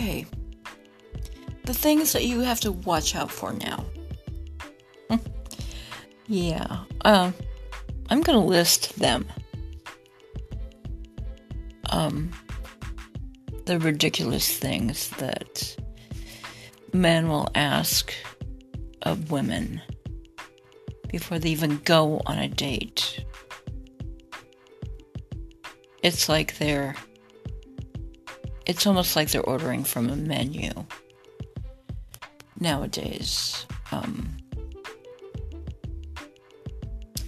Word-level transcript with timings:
Okay. 0.00 0.24
The 1.64 1.74
things 1.74 2.14
that 2.14 2.24
you 2.24 2.40
have 2.40 2.58
to 2.60 2.72
watch 2.72 3.14
out 3.14 3.30
for 3.30 3.52
now. 3.52 3.84
yeah. 6.26 6.84
Um 7.02 7.34
I'm 8.08 8.22
to 8.24 8.38
list 8.38 8.98
them. 8.98 9.26
Um 11.90 12.30
the 13.66 13.78
ridiculous 13.78 14.56
things 14.56 15.10
that 15.18 15.76
men 16.94 17.28
will 17.28 17.50
ask 17.54 18.14
of 19.02 19.30
women 19.30 19.82
before 21.08 21.38
they 21.38 21.50
even 21.50 21.76
go 21.84 22.22
on 22.24 22.38
a 22.38 22.48
date. 22.48 23.22
It's 26.02 26.26
like 26.26 26.56
they're 26.56 26.96
it's 28.70 28.86
almost 28.86 29.16
like 29.16 29.28
they're 29.32 29.42
ordering 29.42 29.82
from 29.82 30.08
a 30.08 30.14
menu 30.14 30.70
nowadays. 32.60 33.66
Um, 33.90 34.36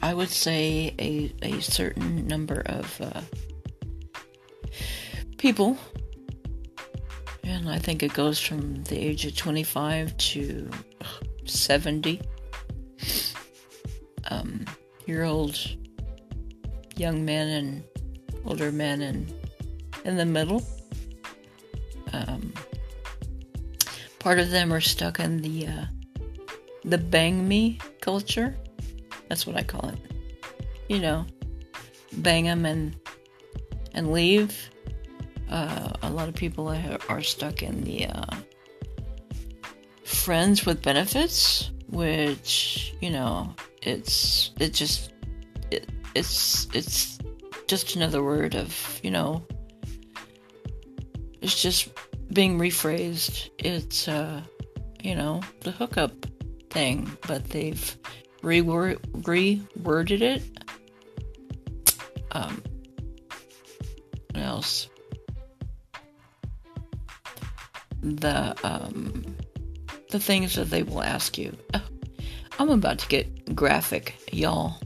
I 0.00 0.14
would 0.14 0.28
say 0.28 0.94
a, 1.00 1.34
a 1.42 1.60
certain 1.60 2.28
number 2.28 2.62
of 2.66 3.00
uh, 3.00 3.22
people, 5.36 5.76
and 7.42 7.68
I 7.68 7.78
think 7.80 8.04
it 8.04 8.14
goes 8.14 8.38
from 8.38 8.84
the 8.84 8.96
age 8.96 9.26
of 9.26 9.34
25 9.34 10.16
to 10.16 10.70
70 11.44 12.20
um, 14.30 14.64
year 15.06 15.24
old 15.24 15.58
young 16.94 17.24
men 17.24 17.48
and 17.48 17.84
older 18.46 18.70
men 18.70 19.02
and 19.02 19.34
in 20.04 20.16
the 20.16 20.24
middle 20.24 20.64
um, 22.12 22.52
part 24.18 24.38
of 24.38 24.50
them 24.50 24.72
are 24.72 24.80
stuck 24.80 25.20
in 25.20 25.42
the 25.42 25.66
uh, 25.66 25.84
the 26.84 26.98
bang 26.98 27.46
me 27.46 27.78
culture. 28.00 28.56
That's 29.28 29.46
what 29.46 29.56
I 29.56 29.62
call 29.62 29.88
it. 29.88 29.98
You 30.88 31.00
know, 31.00 31.26
bang 32.18 32.44
them 32.44 32.66
and 32.66 32.96
and 33.94 34.12
leave. 34.12 34.70
Uh, 35.50 35.92
a 36.02 36.10
lot 36.10 36.28
of 36.28 36.34
people 36.34 36.68
are 37.08 37.22
stuck 37.22 37.62
in 37.62 37.84
the 37.84 38.06
uh, 38.06 38.36
friends 40.04 40.64
with 40.64 40.82
benefits, 40.82 41.70
which 41.88 42.94
you 43.00 43.10
know, 43.10 43.54
it's 43.82 44.52
it 44.58 44.72
just 44.72 45.12
it, 45.70 45.88
it's 46.14 46.68
it's 46.74 47.18
just 47.66 47.96
another 47.96 48.22
word 48.22 48.54
of 48.54 49.00
you 49.02 49.10
know 49.10 49.44
it's 51.42 51.60
just 51.60 51.88
being 52.32 52.58
rephrased. 52.58 53.50
It's, 53.58 54.08
uh, 54.08 54.42
you 55.02 55.14
know, 55.14 55.42
the 55.60 55.72
hookup 55.72 56.12
thing, 56.70 57.10
but 57.26 57.44
they've 57.50 57.96
reword- 58.42 59.00
reworded 59.22 60.22
it. 60.22 60.42
Um, 62.30 62.62
what 64.32 64.42
else? 64.42 64.88
The, 68.02 68.56
um, 68.64 69.36
the 70.10 70.20
things 70.20 70.54
that 70.54 70.70
they 70.70 70.82
will 70.82 71.02
ask 71.02 71.36
you. 71.36 71.56
Oh, 71.74 71.82
I'm 72.58 72.70
about 72.70 72.98
to 73.00 73.08
get 73.08 73.54
graphic, 73.54 74.14
y'all. 74.32 74.76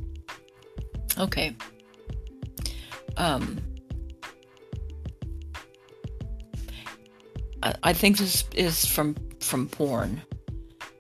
Okay. 1.19 1.55
Um, 3.17 3.61
I 7.83 7.93
think 7.93 8.19
this 8.19 8.45
is 8.55 8.85
from 8.85 9.17
from 9.41 9.69
porn. 9.69 10.23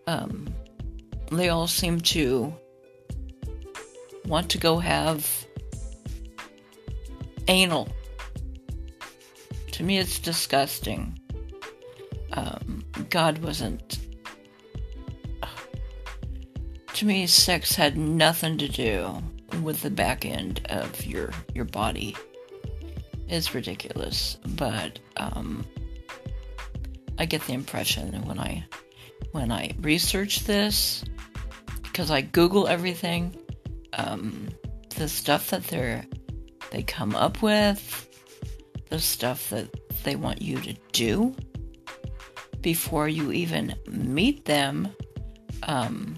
Um, 0.06 0.54
they 1.30 1.48
all 1.48 1.66
seem 1.66 2.00
to 2.00 2.54
want 4.26 4.50
to 4.50 4.58
go 4.58 4.78
have 4.78 5.46
anal. 7.48 7.88
To 9.72 9.82
me, 9.82 9.98
it's 9.98 10.18
disgusting. 10.18 11.18
Um, 12.32 12.84
God 13.10 13.38
wasn't. 13.38 13.98
To 16.94 17.04
me, 17.04 17.26
sex 17.26 17.74
had 17.74 17.98
nothing 17.98 18.56
to 18.56 18.68
do 18.68 19.22
with 19.62 19.82
the 19.82 19.90
back 19.90 20.24
end 20.24 20.62
of 20.70 21.04
your 21.04 21.30
your 21.54 21.66
body. 21.66 22.16
It's 23.28 23.54
ridiculous, 23.54 24.38
but 24.56 24.98
um, 25.16 25.66
I 27.18 27.26
get 27.26 27.42
the 27.42 27.52
impression 27.52 28.26
when 28.26 28.38
I 28.38 28.64
when 29.32 29.50
I 29.50 29.74
research 29.80 30.40
this 30.44 31.04
because 31.82 32.10
I 32.10 32.20
Google 32.20 32.68
everything, 32.68 33.34
um, 33.94 34.48
the 34.96 35.08
stuff 35.08 35.50
that 35.50 35.64
they're 35.64 36.04
they 36.70 36.82
come 36.82 37.14
up 37.14 37.42
with, 37.42 38.08
the 38.90 38.98
stuff 38.98 39.50
that 39.50 39.68
they 40.04 40.16
want 40.16 40.42
you 40.42 40.60
to 40.60 40.74
do 40.92 41.34
before 42.60 43.08
you 43.08 43.32
even 43.32 43.74
meet 43.88 44.44
them, 44.44 44.88
um, 45.62 46.16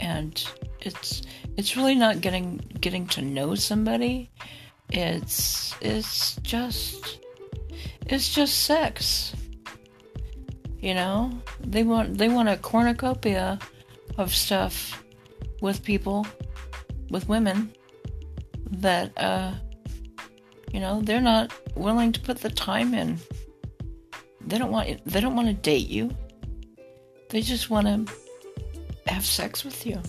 and 0.00 0.44
it's 0.80 1.22
it's 1.56 1.76
really 1.76 1.94
not 1.94 2.20
getting 2.20 2.56
getting 2.80 3.06
to 3.08 3.22
know 3.22 3.54
somebody. 3.54 4.30
It's 4.90 5.74
it's 5.80 6.36
just 6.36 7.18
it's 8.06 8.32
just 8.32 8.62
sex. 8.64 9.34
You 10.80 10.94
know, 10.94 11.32
they 11.60 11.82
want 11.82 12.18
they 12.18 12.28
want 12.28 12.48
a 12.48 12.56
cornucopia 12.56 13.58
of 14.16 14.34
stuff 14.34 15.02
with 15.60 15.82
people, 15.82 16.26
with 17.10 17.28
women 17.28 17.72
that 18.70 19.10
uh, 19.16 19.54
you 20.72 20.78
know 20.78 21.00
they're 21.02 21.20
not 21.20 21.52
willing 21.74 22.12
to 22.12 22.20
put 22.20 22.38
the 22.38 22.50
time 22.50 22.94
in. 22.94 23.18
They 24.46 24.58
don't 24.58 24.70
want 24.70 25.04
they 25.04 25.20
don't 25.20 25.34
want 25.34 25.48
to 25.48 25.54
date 25.54 25.88
you. 25.88 26.10
They 27.30 27.42
just 27.42 27.70
want 27.70 27.86
to 27.86 28.12
have 29.12 29.26
sex 29.26 29.64
with 29.64 29.84
you. 29.84 30.00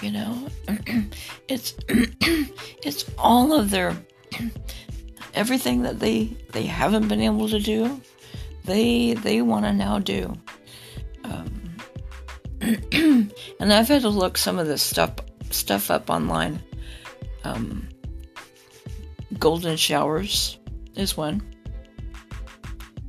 You 0.00 0.12
know, 0.12 0.48
it's 1.48 1.74
it's 1.88 3.04
all 3.18 3.52
of 3.52 3.70
their 3.70 3.96
everything 5.34 5.82
that 5.82 5.98
they 5.98 6.36
they 6.52 6.64
haven't 6.64 7.08
been 7.08 7.20
able 7.20 7.48
to 7.48 7.58
do, 7.58 8.00
they 8.64 9.14
they 9.14 9.42
want 9.42 9.64
to 9.64 9.72
now 9.72 9.98
do. 9.98 10.36
Um, 11.24 11.76
and 13.60 13.72
I've 13.72 13.88
had 13.88 14.02
to 14.02 14.08
look 14.08 14.36
some 14.38 14.58
of 14.58 14.66
this 14.66 14.82
stuff 14.82 15.12
stuff 15.50 15.90
up 15.90 16.10
online. 16.10 16.62
Um, 17.44 17.88
golden 19.38 19.76
showers 19.76 20.58
is 20.96 21.16
one. 21.16 21.42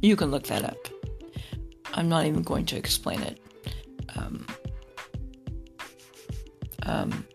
You 0.01 0.15
can 0.15 0.31
look 0.31 0.43
that 0.47 0.65
up. 0.65 0.77
I'm 1.93 2.09
not 2.09 2.25
even 2.25 2.41
going 2.41 2.65
to 2.67 2.77
explain 2.77 3.21
it. 3.21 3.39
Um, 4.15 4.45
um, 6.83 7.25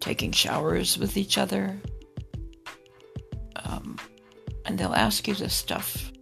taking 0.00 0.32
showers 0.32 0.98
with 0.98 1.16
each 1.16 1.36
other, 1.36 1.78
and 4.64 4.78
they'll 4.78 4.94
ask 4.94 5.26
you 5.28 5.34
this 5.34 5.54
stuff 5.54 6.12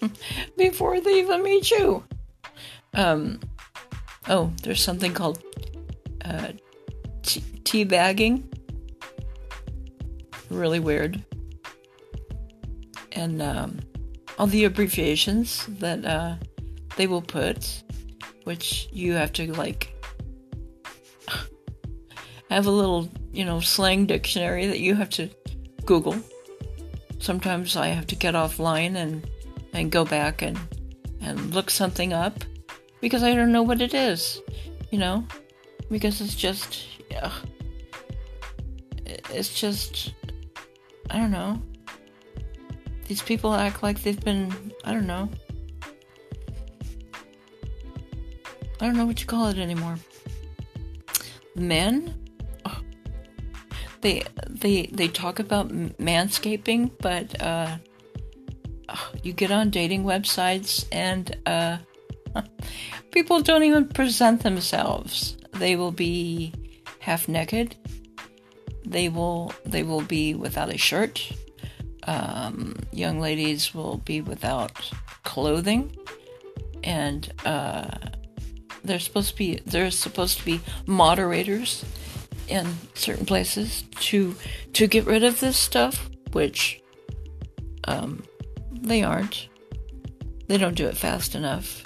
before 0.56 1.00
they 1.00 1.20
even 1.20 1.42
meet 1.42 1.70
you. 1.70 2.04
Um, 2.94 3.40
oh, 4.28 4.52
there's 4.62 4.82
something 4.82 5.14
called 5.14 5.42
uh, 6.24 6.48
tea, 7.22 7.44
tea 7.64 7.84
bagging. 7.84 8.48
Really 10.50 10.80
weird. 10.80 11.24
And 13.12 13.42
um, 13.42 13.80
all 14.38 14.46
the 14.46 14.64
abbreviations 14.64 15.66
that 15.66 16.04
uh, 16.04 16.36
they 16.96 17.06
will 17.06 17.22
put, 17.22 17.82
which 18.44 18.88
you 18.92 19.14
have 19.14 19.32
to 19.34 19.52
like 19.52 19.94
have 22.50 22.66
a 22.66 22.70
little, 22.70 23.10
you 23.32 23.44
know, 23.44 23.60
slang 23.60 24.06
dictionary 24.06 24.66
that 24.66 24.80
you 24.80 24.94
have 24.94 25.10
to 25.10 25.28
Google 25.84 26.16
sometimes 27.22 27.76
I 27.76 27.88
have 27.88 28.06
to 28.08 28.16
get 28.16 28.34
offline 28.34 28.96
and 28.96 29.28
and 29.72 29.90
go 29.90 30.04
back 30.04 30.42
and 30.42 30.58
and 31.20 31.54
look 31.54 31.70
something 31.70 32.12
up 32.12 32.44
because 33.00 33.22
I 33.22 33.34
don't 33.34 33.52
know 33.52 33.62
what 33.62 33.80
it 33.80 33.94
is, 33.94 34.42
you 34.90 34.98
know, 34.98 35.24
because 35.90 36.20
it's 36.20 36.34
just 36.34 36.84
yeah, 37.10 37.32
it's 39.30 39.58
just 39.58 40.14
I 41.10 41.18
don't 41.18 41.30
know. 41.30 41.62
These 43.06 43.22
people 43.22 43.54
act 43.54 43.82
like 43.82 44.02
they've 44.02 44.24
been 44.24 44.72
I 44.84 44.92
don't 44.92 45.06
know. 45.06 45.30
I 48.80 48.86
don't 48.86 48.96
know 48.96 49.06
what 49.06 49.20
you 49.20 49.26
call 49.26 49.46
it 49.46 49.58
anymore. 49.58 49.96
Men, 51.54 52.21
they 54.02 54.22
they 54.48 54.86
they 54.92 55.08
talk 55.08 55.38
about 55.38 55.68
manscaping, 55.70 56.90
but 57.00 57.40
uh, 57.40 57.78
you 59.22 59.32
get 59.32 59.50
on 59.50 59.70
dating 59.70 60.04
websites 60.04 60.84
and 60.92 61.36
uh, 61.46 61.78
people 63.12 63.40
don't 63.40 63.62
even 63.62 63.88
present 63.88 64.42
themselves. 64.42 65.36
They 65.52 65.76
will 65.76 65.92
be 65.92 66.52
half 66.98 67.28
naked. 67.28 67.76
They 68.84 69.08
will 69.08 69.52
they 69.64 69.82
will 69.82 70.02
be 70.02 70.34
without 70.34 70.68
a 70.68 70.78
shirt. 70.78 71.32
Um, 72.04 72.74
young 72.92 73.20
ladies 73.20 73.72
will 73.72 73.98
be 73.98 74.20
without 74.20 74.90
clothing, 75.22 75.96
and 76.82 77.32
uh, 77.44 77.96
they're 78.82 78.98
supposed 78.98 79.30
to 79.30 79.36
be 79.36 79.60
there's 79.64 79.96
supposed 79.96 80.38
to 80.38 80.44
be 80.44 80.60
moderators 80.86 81.84
in 82.52 82.76
certain 82.94 83.26
places 83.26 83.84
to 83.96 84.34
to 84.74 84.86
get 84.86 85.06
rid 85.06 85.24
of 85.24 85.40
this 85.40 85.56
stuff, 85.56 86.10
which 86.32 86.82
um, 87.84 88.22
they 88.70 89.02
aren't. 89.02 89.48
They 90.48 90.58
don't 90.58 90.74
do 90.74 90.86
it 90.86 90.96
fast 90.96 91.34
enough 91.34 91.82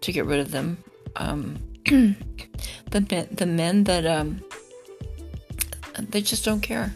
to 0.00 0.12
get 0.12 0.24
rid 0.24 0.40
of 0.40 0.50
them. 0.50 0.82
Um, 1.16 1.58
the 1.84 3.06
men, 3.10 3.28
the 3.30 3.46
men 3.46 3.84
that 3.84 4.06
um, 4.06 4.42
they 5.98 6.22
just 6.22 6.44
don't 6.44 6.62
care. 6.62 6.94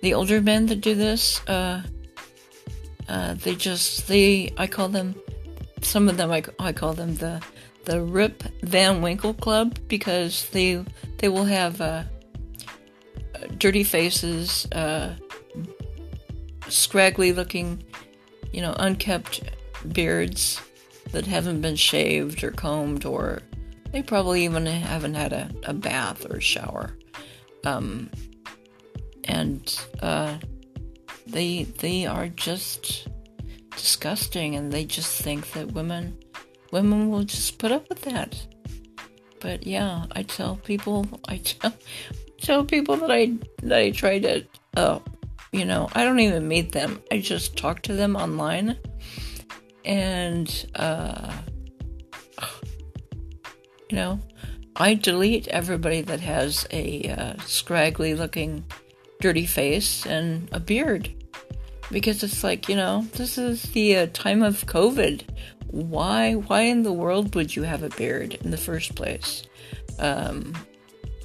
The 0.00 0.14
older 0.14 0.40
men 0.40 0.66
that 0.66 0.80
do 0.80 0.94
this, 0.94 1.46
uh, 1.46 1.82
uh, 3.08 3.34
they 3.34 3.54
just 3.54 4.08
they 4.08 4.52
I 4.56 4.66
call 4.66 4.88
them 4.88 5.14
some 5.82 6.08
of 6.08 6.16
them 6.16 6.30
I, 6.30 6.42
I 6.58 6.72
call 6.72 6.94
them 6.94 7.16
the 7.16 7.42
the 7.84 8.00
Rip 8.00 8.42
Van 8.62 9.02
Winkle 9.02 9.34
Club 9.34 9.78
because 9.88 10.48
they 10.50 10.84
they 11.18 11.28
will 11.28 11.44
have 11.44 11.80
uh, 11.80 12.04
dirty 13.58 13.84
faces, 13.84 14.66
uh, 14.72 15.14
scraggly 16.68 17.32
looking, 17.32 17.82
you 18.52 18.60
know, 18.60 18.74
unkept 18.78 19.42
beards 19.92 20.60
that 21.12 21.26
haven't 21.26 21.60
been 21.60 21.76
shaved 21.76 22.42
or 22.42 22.50
combed, 22.50 23.04
or 23.04 23.42
they 23.92 24.02
probably 24.02 24.44
even 24.44 24.66
haven't 24.66 25.14
had 25.14 25.32
a, 25.32 25.50
a 25.64 25.74
bath 25.74 26.24
or 26.30 26.36
a 26.36 26.40
shower. 26.40 26.96
Um, 27.64 28.10
and 29.24 29.80
uh, 30.00 30.38
they 31.26 31.64
they 31.64 32.06
are 32.06 32.28
just 32.28 33.08
disgusting, 33.76 34.56
and 34.56 34.72
they 34.72 34.84
just 34.84 35.22
think 35.22 35.52
that 35.52 35.72
women 35.72 36.18
women 36.72 37.10
will 37.10 37.24
just 37.24 37.58
put 37.58 37.70
up 37.70 37.88
with 37.88 38.02
that. 38.02 38.46
But 39.40 39.66
yeah, 39.66 40.06
I 40.12 40.22
tell 40.22 40.56
people, 40.56 41.06
I 41.28 41.38
tell, 41.38 41.74
tell 42.42 42.64
people 42.64 42.96
that 42.96 43.10
I 43.10 43.32
that 43.62 43.78
I 43.78 43.90
try 43.90 44.18
to, 44.18 44.44
uh, 44.76 44.98
you 45.52 45.64
know, 45.64 45.88
I 45.94 46.04
don't 46.04 46.20
even 46.20 46.46
meet 46.48 46.72
them. 46.72 47.02
I 47.10 47.18
just 47.18 47.56
talk 47.56 47.82
to 47.82 47.94
them 47.94 48.16
online, 48.16 48.76
and 49.84 50.66
uh, 50.74 51.32
you 53.88 53.96
know, 53.96 54.20
I 54.76 54.94
delete 54.94 55.48
everybody 55.48 56.02
that 56.02 56.20
has 56.20 56.66
a 56.70 57.08
uh, 57.08 57.42
scraggly 57.46 58.14
looking, 58.14 58.64
dirty 59.20 59.46
face 59.46 60.06
and 60.06 60.48
a 60.52 60.60
beard 60.60 61.10
because 61.90 62.22
it's 62.22 62.42
like 62.42 62.68
you 62.68 62.76
know 62.76 63.06
this 63.14 63.36
is 63.36 63.62
the 63.72 63.96
uh, 63.96 64.06
time 64.14 64.42
of 64.42 64.64
covid 64.64 65.22
why 65.72 66.34
why 66.34 66.60
in 66.62 66.82
the 66.82 66.92
world 66.92 67.34
would 67.34 67.56
you 67.56 67.62
have 67.62 67.82
a 67.82 67.88
beard 67.88 68.34
in 68.44 68.50
the 68.50 68.58
first 68.58 68.94
place? 68.94 69.42
Um, 69.98 70.54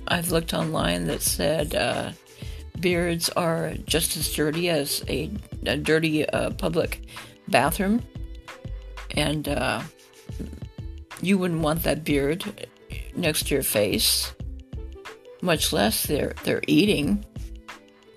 I've 0.07 0.31
looked 0.31 0.54
online 0.54 1.07
that 1.07 1.21
said 1.21 1.75
uh, 1.75 2.12
beards 2.80 3.30
are 3.30 3.74
just 3.86 4.15
as 4.18 4.33
dirty 4.33 4.69
as 4.69 5.04
a, 5.07 5.31
a 5.65 5.77
dirty 5.77 6.27
uh, 6.30 6.51
public 6.51 7.07
bathroom, 7.48 8.04
and 9.15 9.48
uh, 9.48 9.81
you 11.21 11.38
wouldn't 11.38 11.62
want 11.62 11.83
that 11.83 12.04
beard 12.04 12.68
next 13.15 13.48
to 13.48 13.56
your 13.56 13.63
face. 13.63 14.33
Much 15.42 15.71
less 15.71 16.04
they're 16.04 16.33
they're 16.44 16.63
eating, 16.68 17.24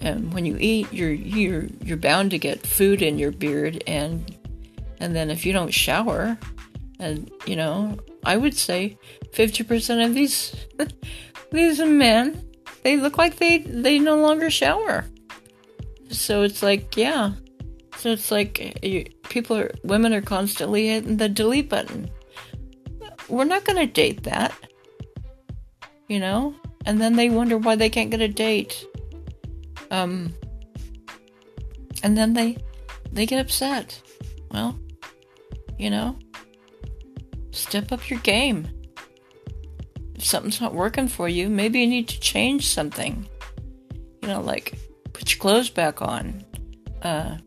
and 0.00 0.32
when 0.32 0.46
you 0.46 0.56
eat, 0.58 0.92
you're 0.92 1.12
you're 1.12 1.66
you're 1.82 1.96
bound 1.96 2.30
to 2.30 2.38
get 2.38 2.66
food 2.66 3.02
in 3.02 3.18
your 3.18 3.30
beard, 3.30 3.82
and 3.86 4.36
and 5.00 5.14
then 5.14 5.30
if 5.30 5.44
you 5.44 5.52
don't 5.52 5.72
shower, 5.72 6.38
and 6.98 7.30
you 7.46 7.56
know, 7.56 7.98
I 8.24 8.36
would 8.36 8.56
say 8.56 8.98
50% 9.32 10.04
of 10.04 10.14
these 10.14 10.54
these 11.52 11.80
men, 11.80 12.46
they 12.82 12.96
look 12.96 13.18
like 13.18 13.36
they 13.36 13.58
they 13.58 13.98
no 13.98 14.16
longer 14.16 14.50
shower. 14.50 15.04
So 16.10 16.42
it's 16.42 16.62
like, 16.62 16.96
yeah. 16.96 17.32
So 17.96 18.10
it's 18.10 18.30
like 18.30 18.84
you, 18.84 19.04
people 19.28 19.56
are 19.56 19.70
women 19.84 20.12
are 20.12 20.22
constantly 20.22 20.88
hitting 20.88 21.16
the 21.16 21.28
delete 21.28 21.68
button. 21.68 22.10
We're 23.28 23.44
not 23.44 23.64
going 23.64 23.78
to 23.78 23.86
date 23.86 24.24
that. 24.24 24.54
You 26.08 26.18
know? 26.18 26.54
And 26.86 27.00
then 27.00 27.14
they 27.14 27.28
wonder 27.28 27.58
why 27.58 27.76
they 27.76 27.90
can't 27.90 28.10
get 28.10 28.20
a 28.20 28.28
date. 28.28 28.86
Um 29.90 30.34
and 32.02 32.16
then 32.16 32.32
they 32.32 32.56
they 33.12 33.26
get 33.26 33.40
upset. 33.40 34.00
Well, 34.50 34.78
you 35.78 35.90
know? 35.90 36.18
Step 37.50 37.92
up 37.92 38.08
your 38.08 38.20
game. 38.20 38.68
Something's 40.22 40.60
not 40.60 40.74
working 40.74 41.08
for 41.08 41.28
you, 41.28 41.48
maybe 41.48 41.80
you 41.80 41.86
need 41.86 42.08
to 42.08 42.20
change 42.20 42.68
something. 42.68 43.28
You 44.22 44.28
know, 44.28 44.40
like 44.40 44.78
put 45.12 45.32
your 45.32 45.40
clothes 45.40 45.70
back 45.70 46.02
on. 46.02 46.44
Uh, 47.02 47.38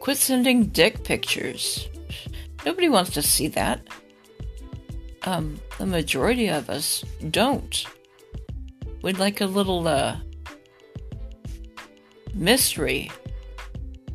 quit 0.00 0.16
sending 0.16 0.66
dick 0.66 1.04
pictures. 1.04 1.88
Nobody 2.64 2.88
wants 2.88 3.10
to 3.10 3.22
see 3.22 3.48
that. 3.48 3.80
Um, 5.24 5.60
the 5.78 5.86
majority 5.86 6.48
of 6.48 6.70
us 6.70 7.04
don't. 7.30 7.84
We'd 9.02 9.18
like 9.18 9.40
a 9.40 9.46
little, 9.46 9.86
uh, 9.88 10.16
mystery. 12.34 13.10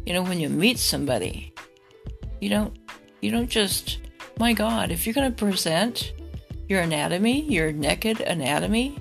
You 0.05 0.13
know, 0.13 0.23
when 0.23 0.39
you 0.39 0.49
meet 0.49 0.79
somebody, 0.79 1.53
you 2.41 2.49
don't 2.49 2.77
you 3.21 3.31
don't 3.31 3.49
just, 3.49 3.99
my 4.37 4.51
God, 4.51 4.91
if 4.91 5.05
you're 5.05 5.13
to 5.13 5.31
present 5.31 6.11
your 6.67 6.81
anatomy, 6.81 7.41
your 7.41 7.71
naked 7.71 8.21
anatomy 8.21 8.97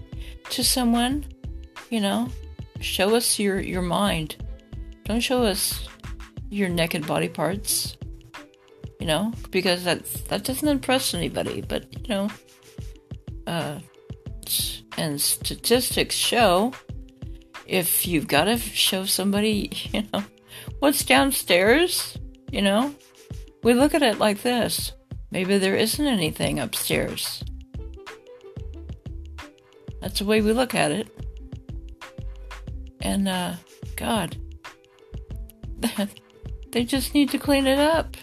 to 0.51 0.65
someone, 0.65 1.25
you 1.91 2.01
know, 2.01 2.29
show 2.81 3.15
us 3.15 3.39
your, 3.39 3.61
your 3.61 3.83
mind. 3.83 4.37
Don't 5.05 5.21
show 5.21 5.43
us 5.43 5.89
your 6.51 6.69
naked 6.69 7.07
body 7.07 7.29
parts, 7.29 7.97
you 9.01 9.07
know, 9.07 9.33
because 9.51 9.85
that, 9.85 10.05
that 10.29 10.45
doesn't 10.45 10.69
impress 10.69 11.15
anybody. 11.15 11.61
But, 11.61 11.87
you 12.03 12.09
know, 12.09 12.31
uh, 13.47 13.79
and 14.99 15.21
statistics 15.21 16.15
show 16.15 16.73
if 17.67 18.07
you've 18.07 18.29
got 18.29 18.45
to 18.45 18.59
show 18.59 19.05
somebody, 19.05 19.71
you 19.93 20.05
know, 20.13 20.25
what's 20.81 21.05
downstairs, 21.05 22.19
you 22.51 22.63
know, 22.63 22.95
we 23.63 23.75
look 23.75 23.95
at 23.95 24.03
it 24.03 24.19
like 24.19 24.43
this 24.43 24.93
maybe 25.33 25.59
there 25.59 25.75
isn't 25.75 26.07
anything 26.07 26.61
upstairs. 26.61 27.43
That's 30.03 30.19
the 30.19 30.27
way 30.27 30.43
we 30.43 30.53
look 30.53 30.75
at 30.75 30.91
it. 30.91 31.09
And, 33.01 33.27
uh, 33.29 33.55
God, 33.97 34.37
they 36.73 36.85
just 36.85 37.15
need 37.15 37.31
to 37.31 37.39
clean 37.39 37.67
it 37.67 37.79
up. 37.79 38.17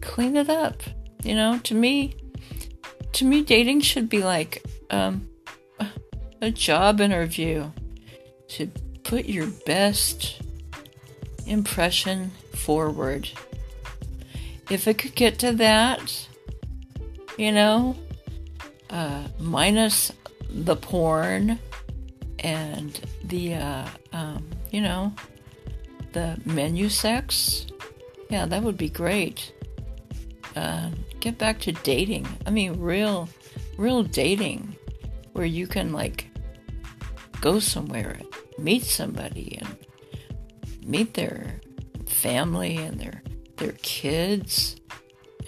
Clean 0.00 0.36
it 0.36 0.50
up. 0.50 0.82
You 1.22 1.36
know, 1.36 1.58
to 1.58 1.74
me, 1.74 2.16
to 3.12 3.24
me, 3.24 3.42
dating 3.42 3.82
should 3.82 4.08
be 4.08 4.24
like 4.24 4.64
um, 4.90 5.28
a 6.40 6.50
job 6.50 7.00
interview. 7.00 7.70
To 8.48 8.66
put 9.02 9.26
your 9.26 9.46
best 9.64 10.42
impression 11.46 12.32
forward 12.54 13.30
if 14.72 14.88
it 14.88 14.98
could 14.98 15.14
get 15.14 15.38
to 15.40 15.52
that, 15.52 16.26
you 17.36 17.52
know, 17.52 17.96
uh, 18.90 19.22
minus 19.38 20.12
the 20.54 20.76
porn 20.76 21.58
and 22.40 23.00
the, 23.24 23.54
uh, 23.54 23.86
um, 24.12 24.46
you 24.70 24.80
know, 24.80 25.12
the 26.12 26.38
menu 26.44 26.88
sex, 26.88 27.66
yeah, 28.30 28.46
that 28.46 28.62
would 28.62 28.76
be 28.76 28.88
great. 28.88 29.52
Uh, 30.54 30.90
get 31.20 31.38
back 31.38 31.60
to 31.60 31.72
dating. 31.72 32.26
I 32.46 32.50
mean, 32.50 32.78
real, 32.80 33.28
real 33.78 34.02
dating 34.02 34.76
where 35.32 35.46
you 35.46 35.66
can, 35.66 35.92
like, 35.92 36.26
go 37.40 37.58
somewhere, 37.58 38.18
meet 38.58 38.84
somebody, 38.84 39.58
and 39.60 39.76
meet 40.86 41.14
their 41.14 41.60
family 42.06 42.76
and 42.76 43.00
their 43.00 43.22
their 43.56 43.72
kids 43.82 44.76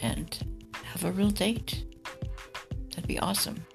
and 0.01 0.39
have 0.85 1.05
a 1.05 1.13
real 1.13 1.31
date. 1.31 1.85
That'd 2.91 3.09
be 3.09 3.19
awesome. 3.19 3.67